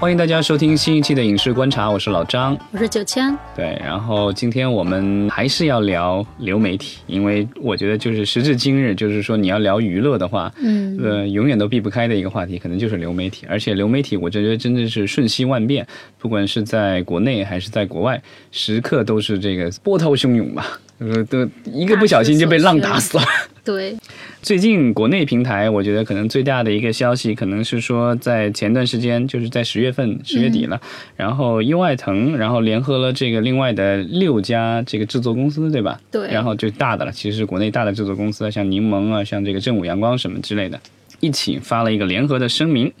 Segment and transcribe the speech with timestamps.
[0.00, 3.36] 欢迎大家收听新一期的影视观察，我是老张，我是九千。
[3.56, 13.44] 对，然后今天我们还是要聊流媒体，因为我觉得就是时至今日，就是说你要聊娱乐的话，嗯，呃，永远都避不开的一个话题，可能就是流媒体。
[13.48, 15.84] 而且流媒体，我觉得真的是瞬息万变，
[16.16, 18.22] 不管是在国内还是在国外，
[18.52, 20.78] 时刻都是这个波涛汹涌吧。
[20.98, 23.24] 呃，都一个不小心就被浪打死了。
[23.64, 23.96] 对，
[24.42, 30.80] 最近国内平台，我觉得可能最大的一个消息，可能是说在前段时间，就是在十月份、十月底了，
[31.16, 36.00] 然后优爱腾，然后联合了这个另外的六家这个制作公司，对吧？
[36.10, 36.28] 对。
[36.32, 40.80] 然后就大的了，其实是国内大的制作公司，像柠檬啊，像这个正午阳光什么之类的，
[41.20, 42.92] 一起发了一个联合的声明。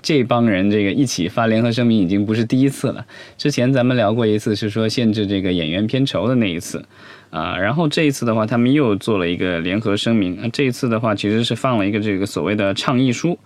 [0.00, 3.06] 这帮人这个一起发联合声明已经不是第一次了，
[3.38, 6.84] 之前咱们聊过一次，是说限制这个演员片酬的那一次。
[7.32, 10.36] 啊，然后这一次的话，他们又做了一个联合声明。
[10.38, 13.38] 那这一次的话，其实是放了一个这个所谓的倡议书，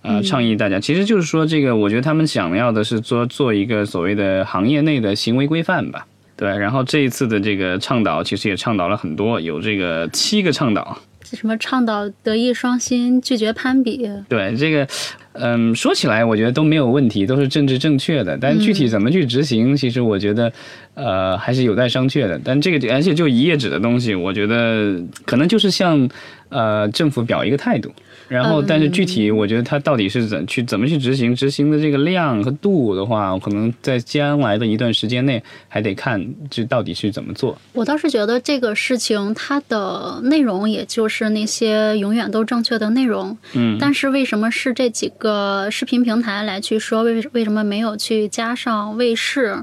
[0.00, 6.06] 啊，倡议大家，其实就是说这个，我觉得他们想要的是做做一个所谓的行业内的行为规范吧。
[6.36, 10.96] 对，然后这一次的这个倡导，其实也倡导了很多，有这个七个倡导。
[11.34, 14.08] 什么倡导德艺双馨，拒绝攀比？
[14.28, 14.86] 对这个。
[15.34, 18.36] 嗯，说起来我觉得都没有问题，都是政治正确的。
[18.36, 20.52] 但具体怎么去执行，其实我觉得，
[20.92, 22.38] 呃，还是有待商榷的。
[22.44, 26.06] 但这个而且就一页纸的东西，我觉得可能就是向
[26.50, 27.90] 呃政府表一个态度。
[28.32, 37.58] 然后，但是具体我觉得它到底是怎去怎么去执行，执行的这个量和度的话，可能在将来的一段时间内还得看这到底是怎么做。
[37.74, 43.36] 我倒是觉得这个事情它的内容也就是那些永远都正确的内容。
[43.52, 47.02] 嗯，但是为什么是这几个视频平台来去说？
[47.02, 49.62] 为为什么没有去加上卫视？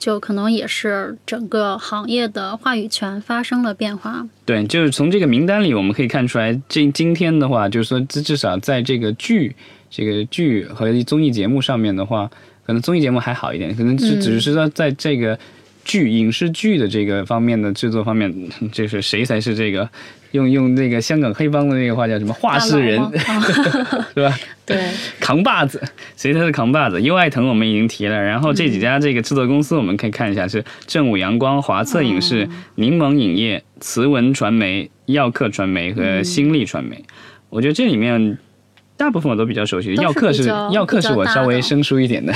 [0.00, 4.26] 就可能也是整个行业的话语权发生了变化。
[4.44, 9.54] 对，就是从这个名单里我们可以看出来，这今天的话，就是说至至少在这个剧、
[9.88, 12.28] 这个剧和综艺节目上面的话，
[12.66, 15.38] 可能综艺节目还好一点，可能只只是说在这个
[15.84, 18.34] 剧、影视剧的这个方面的制作方面，
[18.72, 19.88] 就是谁才是这个。
[20.32, 23.00] 用用那个香港黑帮的那个话叫什么话事人，
[24.14, 24.38] 是吧？
[24.64, 24.78] 对，
[25.18, 25.82] 扛把子，
[26.16, 27.00] 所以他是扛把子？
[27.00, 37.04] 优爱腾我们已经提了，然后这几家这个制作公司我们可以看一下，是正午阳光、华策影视、柠檬影业、慈文传媒、耀客传媒和新力传媒。
[37.48, 38.38] 我觉得这里面
[38.96, 42.32] 大部分我都比较熟悉，耀客是耀客是我稍微生疏一点的。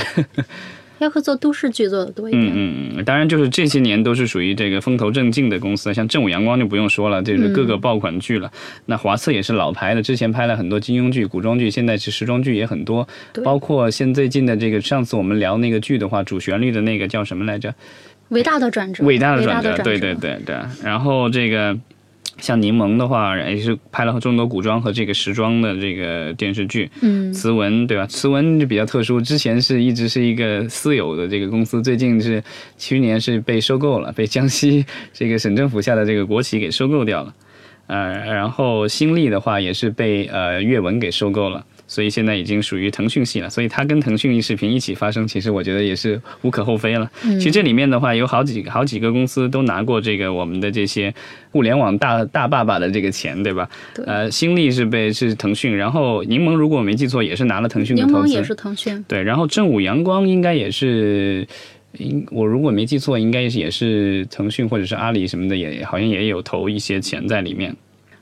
[0.99, 8.51] 要会做都市剧做的多一点，嗯嗯嗯，当然就是这些年都是属于这个风头正劲的公司，像正午阳光就不用说了，这是各个爆款剧了。
[8.85, 13.07] 那华策也是老牌的，之前拍了很多金庸剧、古装剧，现在是时装剧也很多，
[13.43, 17.73] 包括现最近的这个上次我们聊那个剧的话，主旋律的那个叫什么来着？
[18.29, 20.55] 伟大的转折，伟大的转折，对对对对。
[20.83, 21.77] 然后这个。
[22.37, 26.89] 像柠檬的话，也是拍了众多古装和这个时装的这个电视剧。
[27.01, 28.05] 嗯，慈文对吧？
[28.07, 32.43] 慈文就比较特殊，之前是一直是一个私有的这个公司，最近是
[32.77, 37.33] 去年是被收购了，被江西这个省政府下的这个国企给收购掉了。
[37.87, 41.65] 呃，然后新力的话也是被呃阅文给收购了。
[41.95, 47.09] 所以现在已经属于腾讯系了，所以它跟腾讯视频一起发生，其实我觉得也是无可厚非了。
[47.21, 51.13] 其实这里面的话，有好几好几个公司都拿过这个我们的这些
[51.51, 53.69] 互联网大大爸爸的这个钱，对吧？
[54.05, 59.05] 呃，新力是被是腾讯，然后柠檬如果我没记错也是拿了腾讯的投资，柠檬也是腾讯。
[59.07, 61.47] 对，然后正午阳光应该也是，
[61.97, 67.73] 应我如果没记错，应该也是腾讯或者是阿里什么的，也好像也有投一些钱在里面。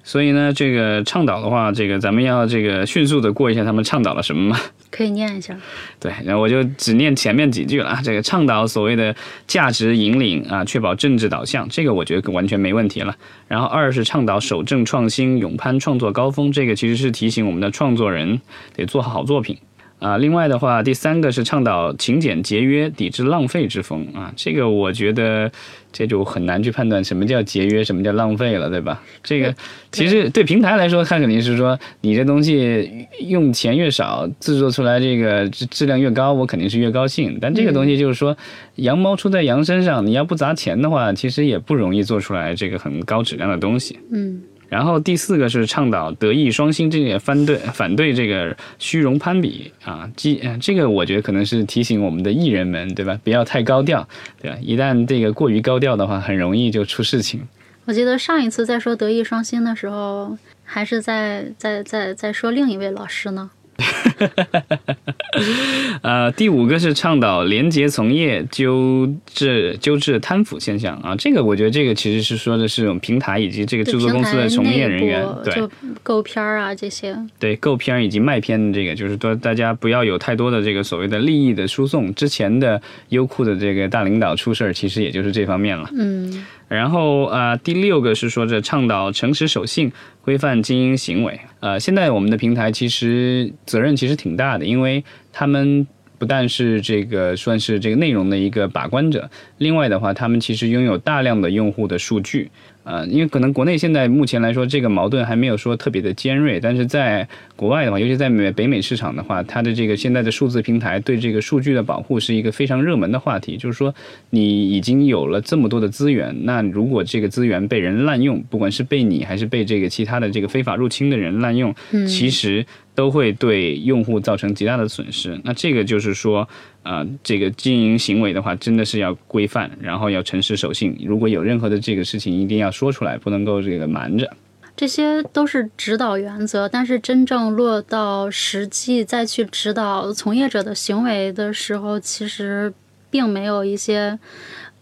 [0.04, 4.60] 所以呢，这个倡导的话，这个咱们要这个迅速的过一下他们倡导了什么吗？
[4.92, 5.58] 可以念一下。
[6.00, 7.98] 对，然后我就只念前面几句了。
[8.04, 9.16] 这个倡导所谓的
[9.48, 13.16] 价值引领啊，确保政治导向，这个我觉得完全没问题了。
[13.48, 18.42] 然后二是倡导守正创新，勇攀创作高峰，这个其实是提醒我们的创作人
[18.76, 19.58] 得做好作品。
[20.04, 24.34] 啊，另外的话，第三个是倡导勤俭节约，抵制浪费之风啊。
[24.36, 25.50] 这个我觉得
[25.94, 29.02] 这就很难去判断什么叫节约，什么叫浪费了，对吧？
[29.24, 29.56] 这个
[29.94, 37.38] 其实对平台来说，它肯定是说你这东西用钱越少，制作出来这个质质量越高，我肯定是越高兴。
[37.40, 38.36] 但这个东西就是说，
[38.76, 43.98] 羊毛出在羊身上，你要不砸钱的话，其实也不容易做出来这个很高质量的东西。
[44.12, 44.42] 嗯。
[44.74, 53.16] 然后第四个是倡导德艺双馨，这个反对反对这个虚荣攀比啊，这这个我觉得可能是提醒我们的艺人们，对吧？
[53.24, 54.08] 不要太高调，
[54.42, 54.58] 对吧？
[54.60, 57.40] 一旦这个过于高调的话，很容易就出事情。
[57.86, 63.52] 我记得上一次在说德艺双馨的时候，还是在在在在说另一位老师呢。
[66.02, 75.70] 呃，第五个是倡导廉洁从业、纠治纠治贪腐现象啊，这个我觉得这个其实是说的是我们平台以及这个制作公司的从业人员，对，就
[76.04, 82.14] 购片儿啊这些，对购片儿以及卖片的这个，就是说大家不要有太多的这个所谓的利益的输送。
[82.14, 85.90] 之前的优酷的这个大领导出事儿，其实也就是这方面了。
[85.98, 91.40] 嗯，然后啊，第六个是说这倡导诚实守信、规范经营行为。
[91.60, 95.86] 呃，现在我们的平台其实责任其实挺大的，因为他们
[96.18, 102.50] 不但是这个算是这个内容的一个把关者，另外的话，他们其实拥有大量的用户的数据。
[102.84, 113.56] 呃，因为可能国内现在目前来说，这个矛盾还没有说特别的尖锐，但是在国外的话，尤其在美北美市场的话，它的这个现在的数字平台对这个数据的保护是一个非常热门的话题。
[113.56, 113.94] 就是说，
[114.30, 121.74] 你已经有了这么多的资源，那如果这个资源被人滥用，不管是被你还是被这个其他的这个非法入侵的人滥用，
[122.08, 125.40] 其实都会对用户造成极大的损失。
[125.44, 126.48] 那这个就是说。
[126.84, 130.94] 啊，这个经营行为的话，真的是要规范，然后要诚实守信。
[131.06, 134.30] 如果有任何的这个事情，一定要说出来，不能够这个瞒着。
[134.76, 142.74] 这些都是指导原则，但是真正落到实际再去指导从业者的行为的时候，其实
[143.10, 144.20] 并没有一些。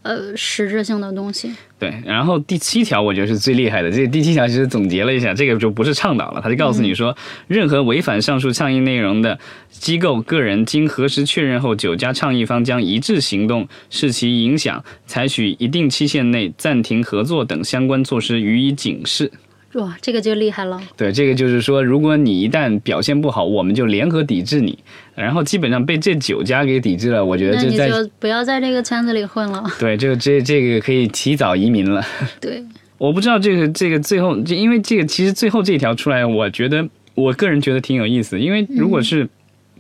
[0.04, 1.54] 呃，实质性的东西。
[1.78, 3.92] 对，然后第七条我觉得是最厉害的。
[3.92, 7.16] 这第七条其实总结了一下，这个就不是倡导了，他就告诉你说，
[7.48, 9.38] 任何违反上述倡议内容的
[9.70, 19.32] 机构、个人，经核实确认后，九家倡议方将一致行动，视其影响，采取一定期限内暂停合作等相关措施予以警示。
[19.74, 20.82] 哇，这个就厉害了。
[20.98, 24.78] 对，这个就是说，如果你一旦表现不好，我们就联合抵制你。
[25.16, 27.90] 然后基本上被这九家给抵制了，我觉得就在
[28.20, 29.64] 不要在这个圈子里混了。
[29.80, 32.04] 对，这个这这个可以提早移民了。
[32.42, 32.64] 对，
[32.98, 39.28] 我不知道这个这个最后，因为这个其实最后这条出来，我觉得我个人觉得挺有意思，因为如果是。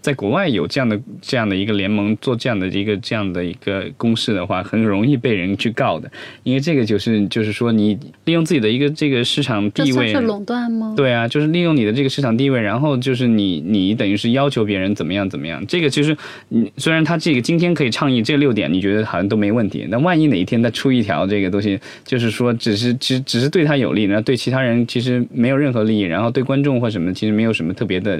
[0.01, 6.12] 在国外有这样的这样的一个联盟做这样的一个这样的一个公式的话，很容易被人去告的，
[6.44, 10.94] 因为这个就是就是说你利用自己的一个这个市场地位，是垄断吗？
[10.98, 15.63] 对啊，就是利用你的这个市场地位，然后就是你你等于是要求别人怎么样怎么样。
[15.68, 16.18] 这个其实
[16.50, 28.19] 你虽然他这个今天可以倡议这六点，你觉得好像都没问题，那万一哪一天他出一条这个东西，就是说只是只只是对他有利，然后对其他人其实没有任何利益，然后对观众或什么其实没有什么特别的。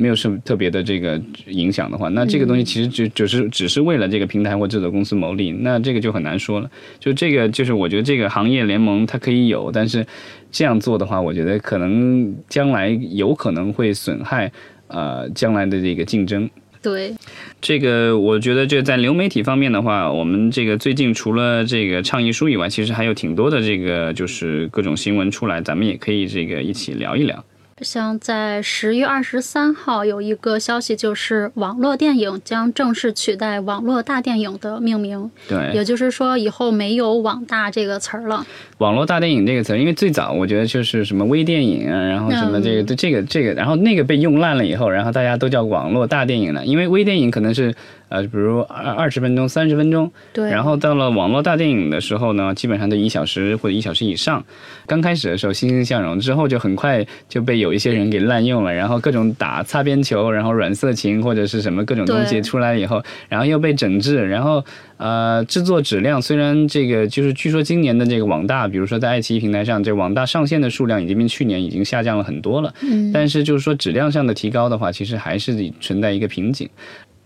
[0.00, 6.70] 没有什么特别的这个影响的话，那这个东西其实就只是只是为了这个平台或制作公司牟利，那这个就很难说了。
[6.98, 10.06] 就这个就是我觉得这个行业联盟它可以有，但是
[10.50, 14.50] 这样做的话，我觉得可能将来有可能会损害
[14.86, 16.48] 呃将来的这个竞争。
[16.82, 17.14] 对，
[17.60, 27.44] 这个我觉得这在流媒体方面的话，我们这个最近除了这个倡议书以外，其实还有挺多的这个就是各种新闻出来，咱们也可以这个一起聊一聊。
[27.82, 35.30] 像在十月二十三号有一个消息，就是网络电影将正式取代网络大电影的命名。
[35.48, 38.46] 对，也就是说以后没有网大这个词儿了。
[38.78, 47.74] 网络大电影这个词儿，因为最早我觉得就是什么微电影啊，然后什么这个这个这个，然后那个被用烂了以后，然后大家都叫网络大电影了，因为微电影可能是。
[48.10, 50.50] 呃，比如二二十分钟、三十分钟，对。
[50.50, 54.44] 然后到了网络大电影的时候呢，基本上都一小时或者一小时以上。
[54.86, 64.64] 刚开始的时候欣欣向荣，之后就很快就被有一些人给滥用了，然后各种打擦边球，然后软色情或者是什么各种东西出来以后，然后又被整治，然后
[64.96, 73.12] 呃制作质量虽然这个就是据说今年的这个网大，比如说在爱奇艺平台上，这网大上线的数量已经比去年已经下降了很多了，嗯。
[73.12, 76.68] 但是就是说质量上的提高的话，其实还是存在一个瓶颈。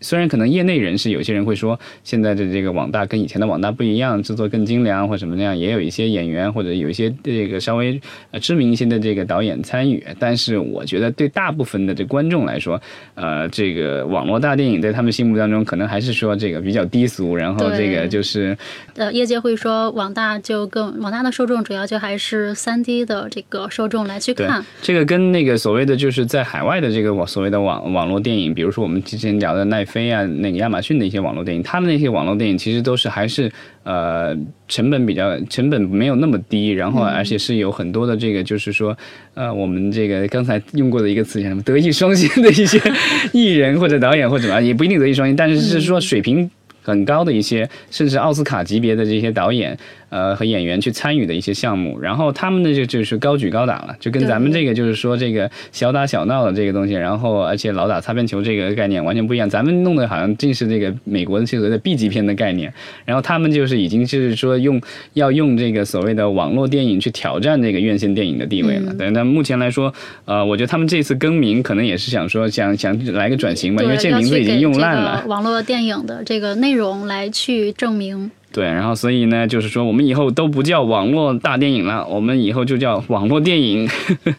[0.00, 7.98] 虽然可能业内人士有些人会说，现在的这个网大跟以前的网大不一样，制作更精良或什么那样，也有一些演员或者有一些这个稍微
[8.30, 10.04] 呃知名一些的这个导演参与。
[10.18, 12.78] 但是我觉得对大部分的这观众来说，
[13.14, 18.54] 呃，这个网络大电影在他们心目当中可能还是说这个比较低俗，然后这个就是
[18.96, 24.62] 呃，业界会说网大就更网大的受众主要就还是三 D 的这个受众来去看。
[24.82, 29.82] 这个跟那个所谓的就是在海外的这个网所谓的网网络电影，比如说我们之前聊的奈。
[29.94, 33.48] 飞啊，那个亚马逊的一些网络电影，他们那些网络电影其实都是还是
[33.84, 34.36] 呃
[34.66, 38.96] 成本比较成本没有那么低，然后而且是有很多的这个就是说
[39.34, 41.62] 呃我们这个刚才用过的一个词叫什么？
[41.62, 42.80] 德艺双馨的一些
[43.32, 46.50] 艺人或者导演或者怎么样也不一定德艺双馨，但是是说水平
[46.84, 49.76] 很高的一些甚至奥斯卡级别的这些导演。
[50.10, 62.72] 呃和演员去参与的一些项目，然后他们呢就就是高举高打了，就跟咱们这个就是说这个小打小闹的这个东西，然后而且老打擦边球这个概念完全不一样，咱们弄的好像尽是这个美国的这个的 B 级片的概念，
[63.04, 64.80] 然后他们就是已经就是说用
[65.14, 68.94] 要用这个所谓的网络电影去挑战这个院线电影的地位了。
[68.94, 69.92] 对，那目前来说，
[70.26, 75.24] 呃，我觉得他们这次更名可能也是想说想想来个转型吧，因为这名字已经用烂了。
[75.26, 78.30] 网络电影的这个内容来去证明。
[78.52, 83.88] 对，然后所以呢，就是说我们以后都不叫网络大电影了，我们以后就叫网络电影。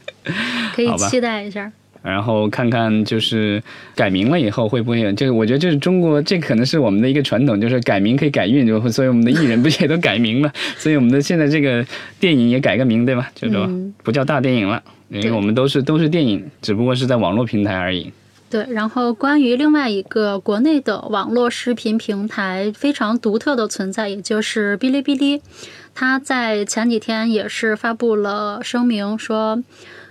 [0.73, 1.71] 可以期待一下。
[2.01, 3.61] 然后看看就是
[3.95, 11.83] 改名了以后会不会，就是我觉得就是中国，这可能是我们的一个传统，就是改名可以改运，就所以我们的艺人不也都改名了， 所以我们的现在这个
[12.19, 13.31] 电影也改个名，对吧？
[13.33, 13.67] 就说
[14.03, 18.11] 不叫大电影了，因为我们都是都是电影，只不过是在网络平台而已。
[18.55, 25.41] 对，然后关于另外一个国内的网络视频平台非常独特的存在，也就是哔哩哔哩，
[25.93, 29.62] 它在前几天也是发布了声明说。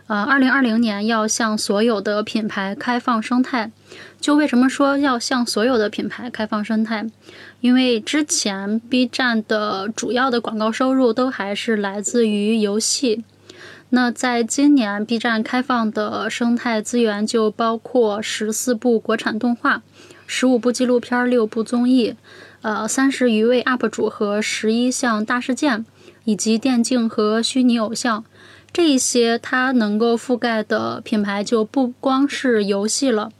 [0.06, 3.70] 呃，二零二零年要向所有的品牌开放生态。
[4.20, 7.06] 就为什么说要向所有的品牌开放生态？
[7.62, 13.24] 因为之前 B 站的主要的广告收入都还是来自于游戏。
[13.94, 19.84] 那在今年，B 站开放的生态资源就包括十四部国产动画、
[20.26, 22.16] 十五部纪录片、六部综艺、
[22.62, 25.86] 呃三十余位 UP 主和十一项大事件，
[26.24, 28.24] 以及电竞和虚拟偶像。
[28.72, 33.30] 这一些它能够覆盖的品牌就不光是游戏了，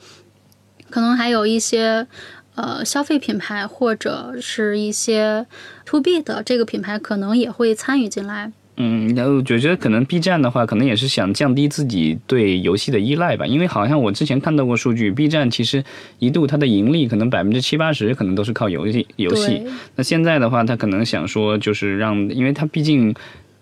[0.89, 2.07] 可能还有一些
[2.55, 5.47] 呃消费品牌或者是一些
[5.85, 8.53] to B 的这个品牌可能也会参与进来。
[8.77, 15.85] 嗯，然后我觉得可能 B 站的话，可能也是想降低自己对游戏的依赖吧，因为好像我之前看到过数据，B 站其实
[16.19, 19.63] 一度它的盈利可能百分之七八十可能都是靠游戏游戏。
[19.97, 23.15] 那现在的话，它可能想说就是让，因为它毕竟。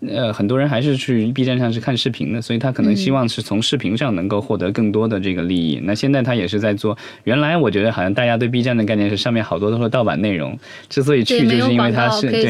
[0.08, 5.80] 呃，很多人还是去 B 站上是看视频的，所以他可能希望是从视频上能够获得更多的这个利益。
[5.84, 6.98] 那现在他也是在做。
[7.22, 12.42] 原来我觉得好像大家对 B 站的概念是上面好多都是盗版内容，之所以去就是因为它是对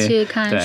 [0.51, 0.61] 对。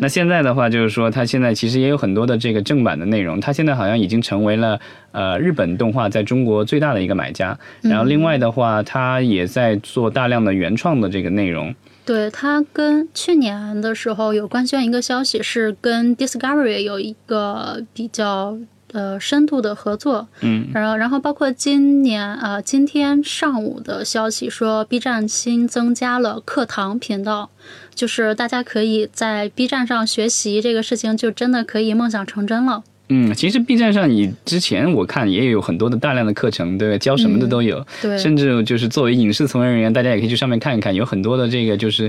[0.00, 3.38] 那现在的话就是说，它现在其实也有很多的这个正版的内容。
[3.38, 4.80] 它现在好像已经成为了
[5.12, 7.58] 呃日本动画在中国最大的一个买家。
[7.82, 11.74] 然后另外的话，它也在做大量的原创的这个内容。
[12.10, 18.58] 对它跟去年的时候有官宣一个消息，是跟 Discovery 有一个比较
[18.90, 20.26] 呃深度的合作。
[20.40, 27.48] 嗯，然后然后包括今年啊，今天上午的消息说，B 站新增加了课堂频道，
[27.94, 32.82] 就是大家可以在 B 站上学习这个事情，就真的可以梦想成真了。
[33.10, 37.84] 嗯，其实 B 站上你之前我看也有很多的大量的课程，对教什么的都有。
[38.00, 42.08] 对，甚至就是作为影视从业人员，大家也可以去上面看一看，有很多的这个就是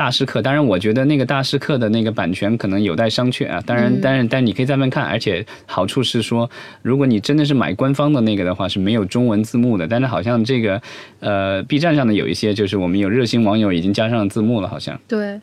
[0.00, 0.40] 大师课。
[0.40, 3.62] 当然，我觉得那个大师课的那个版权可能有待商榷啊。
[3.66, 9.86] 当然，当然但你可以在那看，而且好处是说，如果你真的是买官方的那个的话，是没有中文字幕的。
[9.86, 10.80] 但是好像这个
[11.18, 14.98] 呃 B 站上的有一些，就是我们有热心网友已经加上了字幕了，好像。
[15.06, 15.38] 对。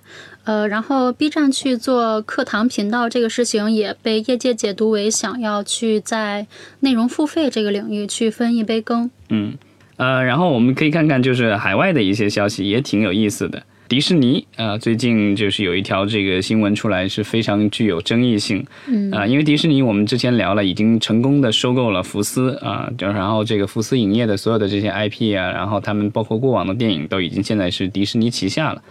[0.45, 6.47] 呃，然后 B 站去做课堂频道这个事情，也被业界解读为想要去在
[6.79, 9.11] 内容付费这个领域去分一杯羹。
[9.29, 9.53] 嗯，
[9.97, 13.61] 呃，然后我们可以看看就是海外的一些消息，也挺有意思的。
[13.87, 18.65] 迪士尼啊，最近就是有一条这个新闻出来，是非常具有争议性。
[18.87, 28.81] 嗯啊，因为迪士尼我们之前聊了，已经成功的收购了福斯啊，就然后这个福斯影业的所有的这些 IP 啊，然后他们包括过往的电影都已经现在是迪士尼旗下了。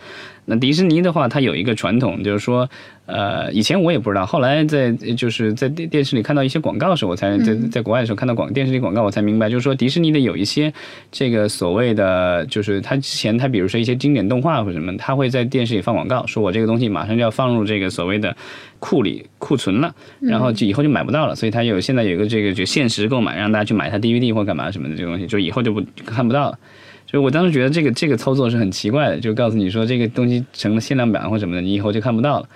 [0.47, 2.69] 那迪士尼的话，它有一个传统，就是说。
[3.09, 10.75] 呃，以前我也不知道，后来在就是在电电视里看到一些广告的时候，我才在在国外的时候看到广电视里广告，我才明白，就是说迪士尼的有一些
[11.13, 18.37] 这个所谓的，就是它之前它比如说一些经典动画或者什么，它会在电视里放广告，说我这个东西马上就要放入这个所谓的
[18.81, 26.59] 库里库存了，然后就以后就买不到了，所以它有现在有一个这个就限时购买，让大家去买它 DVD 或干嘛什么的这个东西，就以后就不看不到了。
[27.07, 32.49] 所以我当时觉得这个这个操作是很奇怪的，就告诉你说这个东西成了限量版或什么的，你以后就看不到了。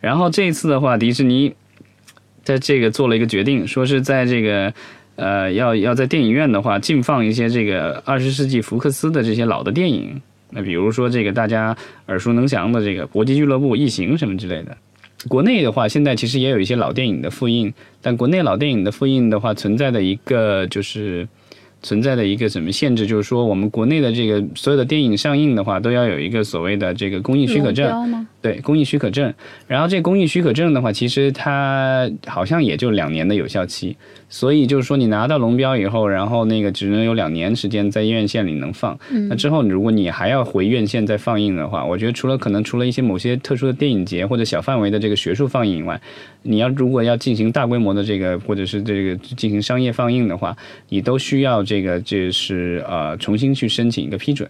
[0.00, 1.52] 然后这一次的话，迪士尼
[2.42, 4.72] 在这个做了一个决定，说是在这个
[5.16, 14.76] 呃要要在电影院的话禁放一些这个二十世纪福克斯的这些老的电影，那比如说这个大家耳熟能详的这个《搏击俱乐部》《异形》什么之类的。
[15.26, 21.26] 国内的话，现在其实也有一些老电影的复印，但国内老电影的复印的话，存在的一个就是
[21.82, 28.26] 存在的一个什么限制，就是说我们国内的这个所有的电影上映的话，都要有一个所谓的这个公益许可证。
[28.40, 29.32] 对，公益许可证。
[29.66, 33.96] 然后这公益许可证的话，其实它好像也就两年的有效期。
[34.30, 38.98] 所以就是说，你拿到龙标以后，然后那个只能有两年时间在院线里能放。
[39.28, 46.00] 那之后，如果你还要回院线再放映的话，我觉得除了可能除了一些某些特殊的电影节或者小范围的这个学术放映以外，
[46.42, 50.56] 你要如果要进行大规模的这个或者是这个进行商业放映的话，
[50.90, 54.48] 你都需要这个就是呃重新去申请一个批准。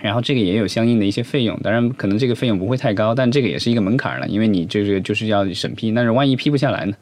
[0.00, 6.96] 然后这个也有相应的一些费用，当然可能这个费用不会太高，但这个也是一个门槛了，因为你这个就是要审批，但是万一批不下来呢？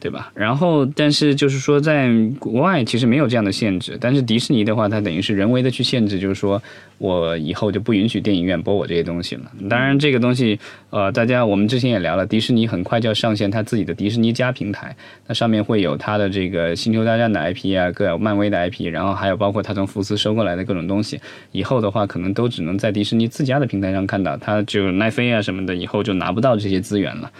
[0.00, 0.32] 对吧？
[0.34, 6.60] 然后，但是就是说，在国外其实没有这样的限制，但是迪士尼的话，它等于是人为的去限制，就是说
[6.96, 9.42] 我以后就不允许电影院播我这些东西了。
[9.68, 21.20] 当然，这个东西，呃，大家我们之前也聊了，迪士尼很快就要上线它自己的迪士尼加平台，那上面会有它的这个星球大战的 IP 啊，各漫威的 IP，然后还有包括它从福斯收过来的各种东西，
[21.52, 27.30] 以后的话可能都只能在迪士尼自家的平台上看到，它就奈飞啊什么的，以后就拿不到这些资源了。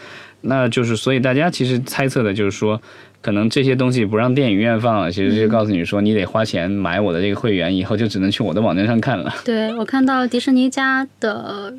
[0.43, 2.81] 那就是，所以大家其实猜测的就是说，
[3.21, 9.35] 可能这些东西不让电影院放了，其实就告诉你说，你得花钱买我的这个会员，以后就只能去我的网站上看了。
[9.45, 11.75] 对，我看到迪士尼家的。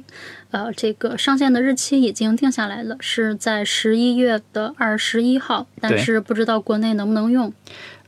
[0.51, 7.53] 呃，这个上线的日期已经定下来了，是在十一月的二十一号，但是不知道国内能不能用。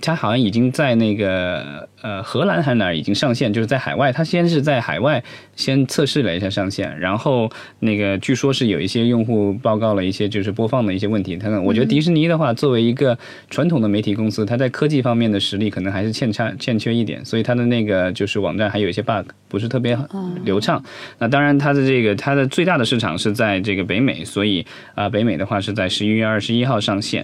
[0.02, 5.24] 它好像已经在那个呃荷兰还是哪儿已经上线，就是在海外，它先是在海外
[5.56, 11.38] 先测试了一下上线，然后那个据说是有一些用户报告了一些就是播放的一些问题。
[11.38, 13.18] 它我觉得迪士尼的话，作为一个
[13.50, 19.98] 传统的媒体公司，它在科技方面的实力可能还是欠差欠缺一点，所以它的那个就是网站还有一些 bug，不是特别
[20.44, 20.84] 流畅。
[21.20, 22.33] 那当然，它的这个它。
[22.34, 27.24] 它的最大的市场是在这个北美，所以啊，北美的话是在十一月二十一号上线。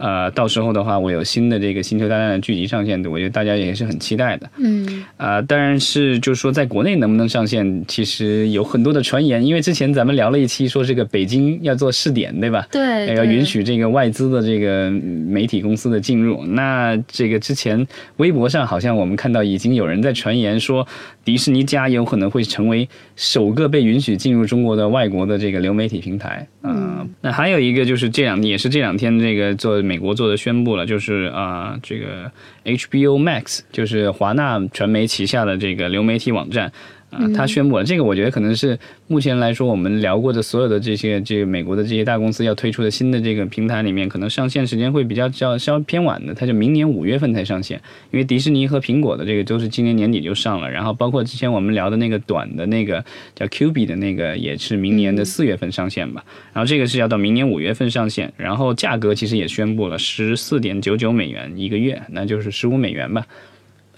[0.00, 4.50] 呃，到时候的话，我有新的这个《星球大战》的剧集上线，我觉得大家也是很期待的。
[4.56, 5.04] 嗯。
[5.18, 9.44] 啊，当然是就是说，在国内能不能上线，其实有很多的传言。
[9.44, 12.66] 因为之前咱们聊了一期，说这个北京要做试点，对吧？
[12.72, 13.14] 对。
[13.14, 16.46] 要允许这个外资的这个媒体公司的进入。
[16.46, 20.86] 那这个之前微博上好像我们看到已经有人在传言说，
[21.22, 26.46] 迪士尼家有可能会成为首个被允许进入中国的外国的这个流媒体平台。
[26.62, 26.89] 嗯。
[27.22, 29.80] 那还有一个就是这两也是这两天这个做。
[29.82, 32.30] 美国做的宣布了，就是啊，这个
[32.64, 36.70] HBO Max 就是华纳传媒旗下的这个流媒体网站。
[37.10, 47.80] 啊，他宣布了这个，我觉得可能是目前来说我们聊过的所有的这些这个美国的这些大公司要推出的新的这个平台里面，可能上线时间会比较较稍偏晚的，它就明年五月份才上线。
[48.12, 56.24] 因为迪士尼和苹果的这个都是今年年底就上了，然后包括之前我们聊的那个短的那个叫 Q B 的那个也是明年的四月份上线吧。
[56.52, 63.26] 然后这个是要到明年五月份上线，然后价格其实也宣布了十四点九九美元一个月，那就是十五美元吧。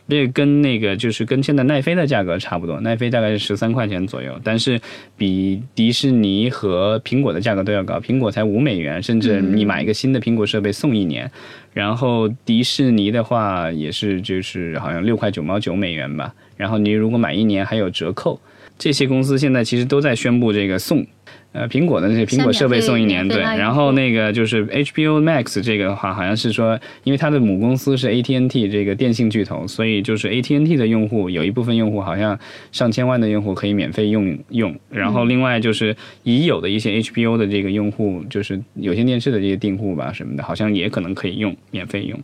[0.09, 4.79] 这跟那个就是跟现在奈飞的价格差不多，奈飞大概是十三块钱左右，但是
[5.17, 11.31] 比迪士尼和苹果的价格都要高，苹果才五美元，甚至你买一个新的苹果设备送一年，
[11.73, 18.39] 然后迪士尼的话也是就是好像六块九毛九美元吧，然后你如果买一年还有折扣，
[18.79, 21.07] 这些公司现在其实都在宣布这个送。
[21.53, 23.43] 呃，苹果的那些苹果设备送一年，对。
[23.43, 32.39] 然后那个就是 HBO Max 这个的话，好像是说，因为它的母公司是 AT&T 这个电信巨头，所以就是 AT&T 的用户有一部分用户好像
[32.73, 34.75] 上千万的用户可以免费用用。
[34.89, 42.19] 然后另外就是已有的一些 HBO 的这个用户，就是有线电视的这些订户吧什么的，好像也可能可以用免费用。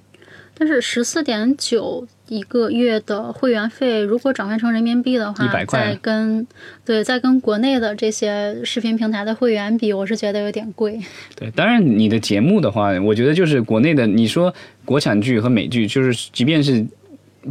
[0.59, 6.47] 但是十四点九一个月的会员费，如果转换成人民币的话，一百块再跟
[6.85, 11.01] 对再跟国内的这些视频平台的会员比，我是觉得有点贵。
[11.37, 14.53] 对，当然你的节目的话，我觉得就是国内的，你说
[14.85, 16.85] 国产剧和美剧，就是即便是。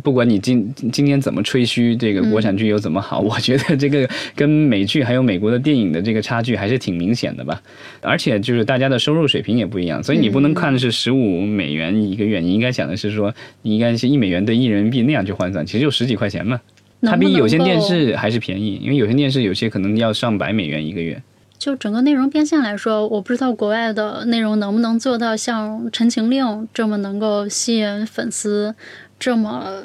[0.03, 7.61] 不管你今今天怎么吹嘘这个国产剧有怎么好， 我觉得这个跟美剧还有美国的电影的这个差距还是挺明显的吧。
[8.01, 16.59] 而且就是大家的收入水平也不一样，所以你不能看的是十五美元一个月，你应该想的是说，你应该是一美元兑一人民币那样去换算，其实就十几块钱嘛。
[17.01, 21.21] 它比有线电视还是便宜，因为有线电视有些可能要上百美元一个月。
[21.59, 28.75] 就整个内容变现来说，我不知道国外的内容能不能做到像《陈情令》这么能够吸引粉丝。
[29.19, 29.83] 这么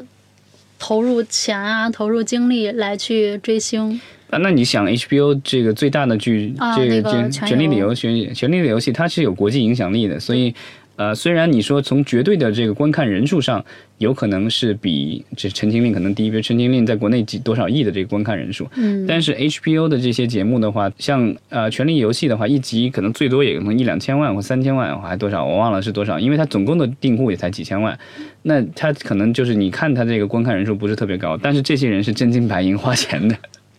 [0.78, 4.38] 投入钱啊，投入精力来去追星啊？
[4.38, 10.54] 那你想，HBO 这个最大的剧，这个《权权力的游戏》《权力的游戏》，它是有国际影响力的，所以
[10.96, 13.64] 呃，虽然你说从绝对的这个观看人数上，
[14.02, 27.96] 有可能是比这《陈情令》可能低，比如《陈情令》在国内几多少亿的这个观看人数，嗯，但是 HBO 的这些节目的话，像呃《权力游戏》的话，一集可能最多也可能一两千万或三千万，还多少我忘了是多少，因为它总共的订户也才几千万，
[28.42, 33.36] 那它可能就是你看它这个观看人数不是特别高，但是这些人是真金白银花钱的。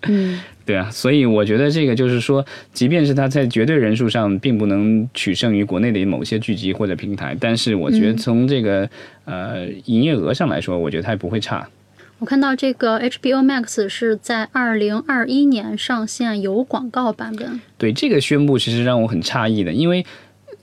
[0.07, 8.89] 嗯， 对啊，所以我觉得这个就是说，即便是它在绝对人数上并不能取胜于国内的某些剧集或者平台，但是我觉得从这个、
[9.25, 11.67] 呃营业额上来说，我觉得它也不会差。
[12.19, 17.59] 我看到这个 HBO Max 是在二零二一年上线有广告版本。
[17.77, 20.05] 对这个宣布，其实让我很诧异的，因为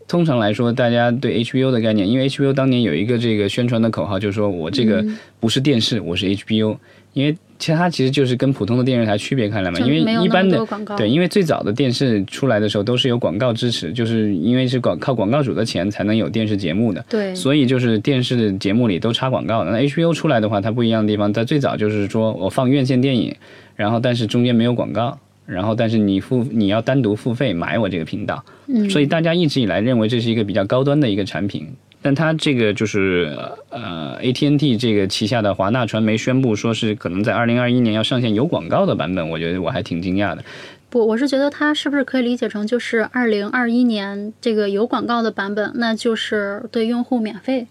[0.08, 5.04] 通常来说，大家对 HBO 的概念，因为 HBO 当年有一个这个宣传的口号，就是说我这个
[5.38, 6.78] 不是电视，我是 HBO，
[7.12, 10.64] 因为其实它其实就是跟普通的电视台区别开来嘛，因为一般的。
[10.96, 19.70] 对，因为最早的电视出来的时候都是有广告支持，就是因为是广靠广告主的钱才能有电视节目的，对所以就是电视节目里都插广告的。
[19.72, 23.34] 那 HBO 出来的话，它不一样的地方，它最早就是说我放院线电影，
[23.76, 31.66] 然后但是中间没有广告，然后但是你付你要单独付费买我这个频道，嗯，所以大家一直以来认为这是一个比较高端的一个产品。
[32.02, 33.36] 但它这个就是
[33.68, 40.42] 呃，AT&T 这个旗下的华纳传媒宣布说是可能在二零二一年要上线有广告的版本，我觉得我还挺惊讶的。
[40.88, 47.66] 不，我是觉得它是不是可以理解成就是二零二一年这个有广告的版本，那就是对用户免费。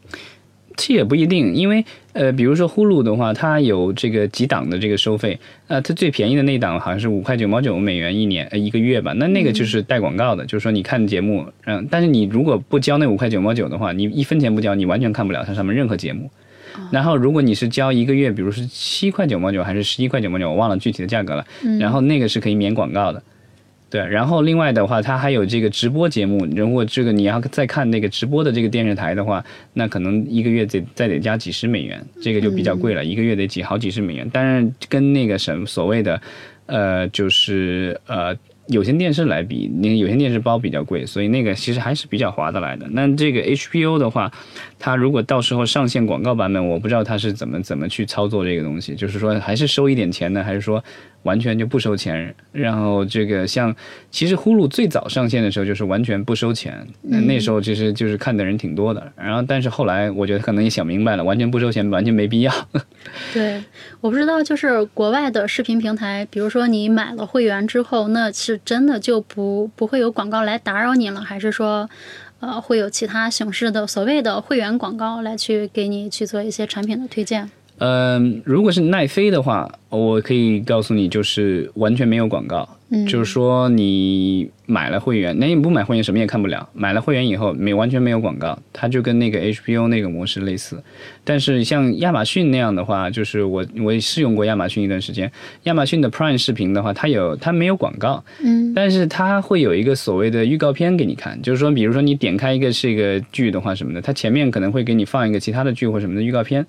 [0.80, 5.38] 其实也不一定，因为呃，比如说呼噜的话，它有这个几档的这个收费，
[5.68, 16.32] 呃，它最便宜的那档好像是五块九毛九美元一年呃一个月吧，那那个就是带广告的，就是说你看节目，嗯，但是你如果不交那五块九毛九的话，你一分钱不交，你完全看不了它上面任何节目。
[16.92, 21.46] 然后，如果你是交一个月，比如是七块九毛九还是十一块九毛九，我忘了具体的价格了。
[21.80, 23.22] 然后那个是可以免广告的，
[23.90, 24.06] 对。
[24.06, 34.30] 然后另外的话，它还有这个直播节目，如果这个你要再看那个直播的这个电视台的话，那可能一个月得再得加几十美元，这个就比较贵了，一个月得几好几十美元。
[34.30, 36.22] 当然跟那个什么所谓的，
[36.66, 38.36] 呃，就是呃。
[38.70, 42.86] 有线电视来比，那个有线电视包比较贵，所以那个其实还是比较划得来的。
[42.92, 44.32] 那这个 HBO 的话，
[44.80, 50.84] 它如果到时候上线广告版本，我不知道它是怎么怎么去操作这个东西，就是说还是收一点钱呢，还是说
[51.24, 52.34] 完全就不收钱？
[52.54, 53.76] 然后这个像
[54.10, 59.12] 其实呼噜最早上线的时候就是完全不收钱，那时候其实就是看的人挺多的。
[59.18, 62.54] 然后但是后来我觉得可能也想明白了，完全不收钱完全没必要。
[63.34, 63.62] 对，
[64.00, 71.90] 我不知道，就是国外的视频平台，比如说你买了会员之后，那是真的就不不会有广告来打扰你了，还是说，
[72.40, 77.50] 呃，会有其他形式的所谓的会员广告来去给你去做一些产品的推荐？
[77.80, 82.68] 嗯，如果是奈飞的话，我可以告诉你，就是完全没有广告。
[82.92, 86.68] 嗯，就是说你买了会员，那你不买会员什么也看不了。
[86.74, 90.82] 买了会员以后，没完全没有广告，它就跟那个 HBO 那个模式类似。
[91.24, 95.32] 但是像亚马逊那样的话，就是我我也试用过亚马逊一段时间，
[95.64, 106.66] 亚马逊的 Prime 视频的话，它有它没有广告，嗯，但是它会有一个所谓的预告片给你看，就是说，比如说你点开一个是一个剧的话什么的，它前面可能会给你放一个其他的剧或什么的预告片。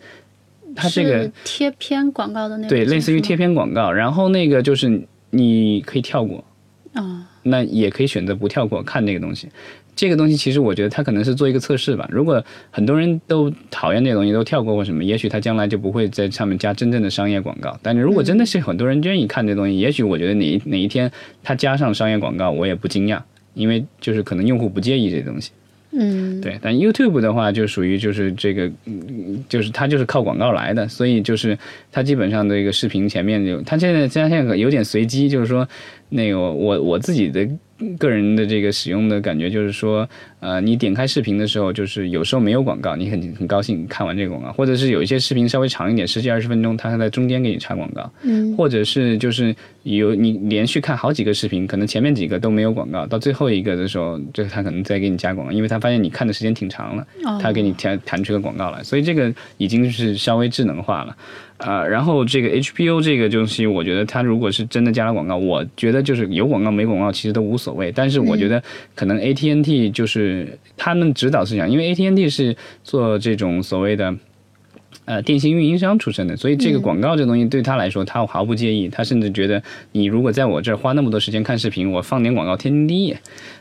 [0.76, 6.44] 它这个贴片广告的那种，对，类似于贴片广告，然后那个就是你可以跳过，
[6.92, 9.48] 啊，那也可以选择不跳过看那个东西。
[9.96, 12.08] 这个东西其实我觉得它可能是做一个测试吧。
[12.10, 17.78] 如果很多人都讨厌这个东西，都跳过或什么，也许它将来就不会在上面加真正的商业广告。
[17.82, 21.10] 但是如果真的是很多人愿意看这东西，也许我觉得哪一哪一天
[21.42, 23.20] 它加上商业广告，我也不惊讶，
[23.52, 25.50] 因为就是可能用户不介意这东西。
[25.92, 28.70] 嗯，对，但 YouTube 的话就属于就是这个，
[29.48, 31.58] 就是它就是靠广告来的，所以就是
[31.90, 35.68] 它基本上这个视频前面就，它现在现在有点随机，就是说
[36.10, 37.48] 那个我我自己的
[37.98, 40.06] 个人的这个使用的感觉就是说，
[40.40, 57.38] 呃，你点开视频的时候，就是有时候没有广告，你很很高兴看完这个广告，或者是有一些视频稍微长一点，十几二十分钟，它在中间给你插广告，嗯，或者是就是有你连续看好几个视频，可能前面几个都没有广告，到最后一个的时候，就他可能再给你加广告，因为他发现你看的时间挺长了，哦。
[57.40, 61.16] 他给你弹弹出个广告来，所以这个已经是稍微智能化了。
[61.60, 67.92] 啊、然后这个 HBO 这个东西，我觉得它如果是真的加了广告，我觉得就是有广告没广告其实都无所谓。
[67.92, 68.62] 但是我觉得
[68.94, 74.14] 可能 AT&T 就是他们指导思想，因为 AT&T 是做这种所谓的。
[75.10, 78.88] 呃，电信运营商出身的，所以这个广告这东西对他来说，他毫不介意。
[78.88, 83.16] 他甚至觉得，你如果在我这儿花那么多时间看视频，我放点广告天经地义，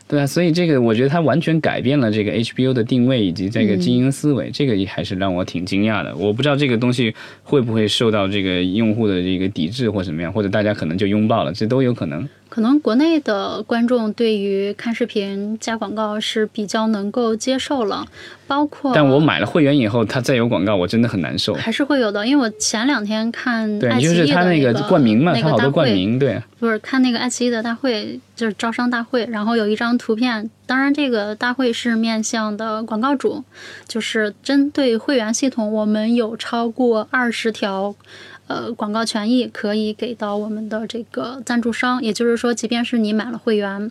[0.06, 0.24] 对吧？
[0.24, 6.14] 所以这个我觉得他完全改变了这个 HBO 的定位以及这个经营思维，这个也还是让我挺惊讶的。
[6.14, 12.28] 我不知道这个东西会不会受到这个用户的这个抵制或怎么样，或者大家可能就拥抱了，这都有可能。
[12.50, 18.04] 可能国内的观众对于看视频加广告是比较能够接受了，
[18.46, 21.54] 包括但我买了会员以后，它再有广告，我真的很难受。
[21.54, 26.42] 还是会有的，因为我前两天看对，爱奇艺的就是它那个冠名嘛，那它好多冠名，对。
[26.58, 33.42] 不是看那个爱奇艺的大会，就是招商大会，然后有一张图片，当然这个大会是面向的广告主，
[33.88, 37.96] 就是针对会员系统，我们有超过二十条。
[38.46, 43.90] 呃，广告权益可以给到我们的这个赞助商，也就是说，即便是你买了会员，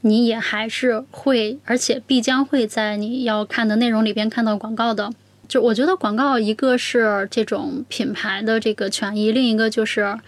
[0.00, 5.12] 你也还是会，而且必将会在你要看的内容里边看到广告的。
[5.46, 10.18] 就我觉得广告，一个是这种品牌的这个权益，另一个就是，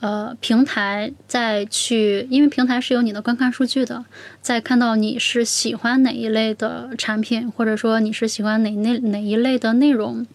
[0.00, 4.04] 呃，平台再去，因为平台是有你的观看数据的，
[4.40, 10.26] 在看到你是喜欢哪一类的产品，或者说你是喜欢哪那哪一类的内容，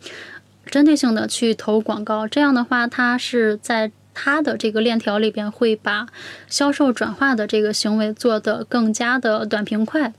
[0.65, 3.91] 针对性的去投广告，这样的话，它是在。
[4.13, 6.05] 它的这个链条里边会把
[6.49, 10.11] 销售转化的这个行为做得更加的短平快，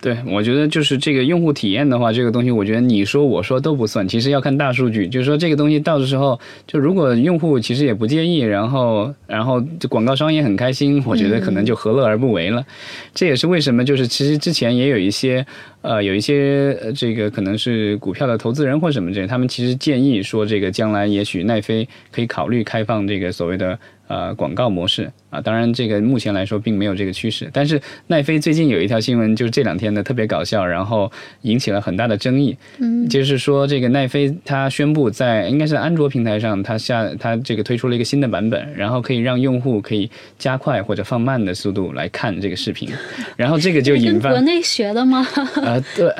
[0.00, 5.08] 对，我觉得就是这个用户体验的话，这个东西我觉得你说我说都不算，其实要看大数据。
[5.08, 12.64] 就是说这个东西到的时候，就如果用户其实也不介意，然后然后广告商也很开心，我觉得可能就何乐而不为了。
[13.12, 15.44] 这也是为什么就是其实之前也有一些
[15.82, 23.76] 呃有一些这个可能是股票的投资人或什么这，他们其实建议说这个将来也许奈飞可以考虑开放这个所谓的。
[24.08, 27.48] 呃，广告模式啊，当然这个目前来说并没有这个趋势。
[27.52, 32.56] 但是奈飞最近有一条新闻，就是这两天的特别搞笑，然后引起了很大的争议。
[32.78, 42.90] 嗯，就是说这个奈飞它宣布在应该是安卓平台上，它下它这个推出了一个新的版本，然后可以让用户可以加快或者放慢的速度来看这个视频，
[43.36, 45.18] 然后这个就引发国内学的吗？
[45.56, 46.10] 啊，对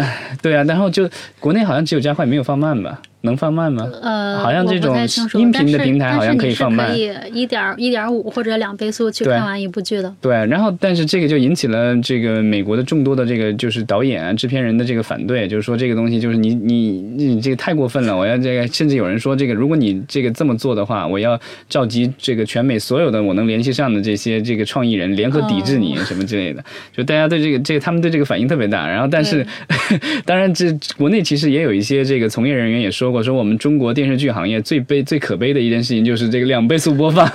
[0.42, 1.08] 对啊，然后就
[1.40, 3.00] 国内好像只有加快没有放慢吧？
[3.22, 3.90] 能放慢吗？
[4.00, 4.96] 呃，好像这种
[5.34, 10.14] 音频的平台好像可以放慢可以一点一点五或者两倍速去看完一部剧的。
[10.20, 26.64] 对，然后但是这个就引起了这个美国的众多的这个就是导演啊、制片人的这个反对，就是说这个东西就是你你你这个太过分了，我要这个，甚至有人说这个如果你这个这么做的话，我要召集这个全美所有的我能联系上的这些这个创意人联合抵制你什么之类的，
[26.96, 28.88] 就大家对这个这个他们对这个反应特别大。
[28.88, 29.44] 然后但是
[30.24, 37.26] 当然这国内其实也有一些这个从业人员也说如果，说我们中国电视剧行业最悲最可悲的一件事情就是这个两倍速播放，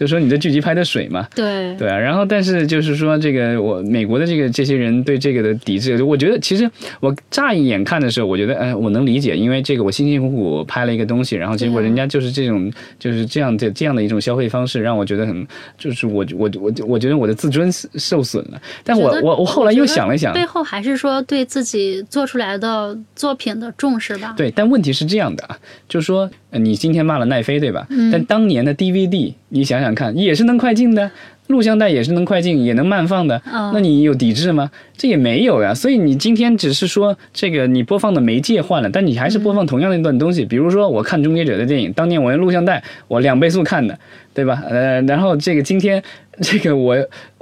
[0.00, 1.28] 就说你的剧集拍的水嘛。
[1.34, 6.68] 对，对啊，然后但是就是说，这个我美国的这个这些人对这个的抵制，我觉得其实
[7.00, 18.58] 我乍一眼看的时候，我觉得哎，我能理解，因为这个我辛辛苦苦拍了一个东西，然后结果人家就是这种就是这样的这样的一种消费方式，让我觉得很就是我我我我觉得我的自尊受损了。
[18.82, 24.32] 但我我我后来又想了想，背后还是说对自己做出来的作品的重视吧。
[24.34, 27.86] 对，但问题是这样的啊，就是说，呃你今天骂了奈飞，对吧？
[27.90, 31.10] 嗯但当年的 DVD，你想想看，也是能快进的，
[31.46, 33.40] 录像带也是能快进，也能慢放的。
[33.52, 34.70] 嗯那你有抵制吗？
[34.96, 35.72] 这也没有呀。
[35.74, 40.44] 所以你今天只是说这个你播放的媒介换了，但你还是播放同样的一段东西。
[40.44, 43.98] 比如说，我看《终结者》的电影，当年我用录像带，我两倍速看的，
[44.34, 44.62] 对吧？
[44.68, 46.02] 呃，然后这个今天
[46.40, 46.96] 这个我。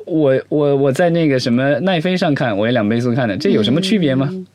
[0.07, 4.27] 我我我在那个什么奈飞上看，我也两倍速看的，这有什么区别吗？
[4.33, 4.47] 嗯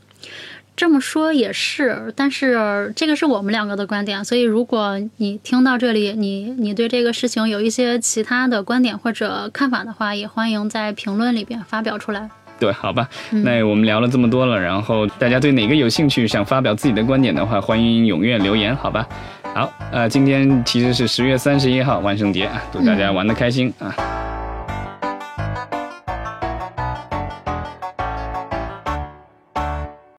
[0.76, 12.30] 这么说也是，但是这个是我们两个的观点，所以如果你听到这里，你你对这个事情有一些其他的观点或者看法的话，也欢迎在评论里边发表出来。
[12.60, 19.08] 对，好吧，嗯那我们聊了这么多了，然后大家对哪个有兴趣，想发表自己的观点的话，欢迎踊跃留言，好吧？
[19.54, 23.94] 好，呃，今天其实是十月三十一号万圣节啊，祝大家玩的开心啊！